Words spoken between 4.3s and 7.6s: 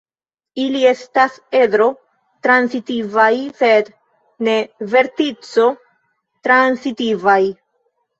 ne vertico-transitivaj.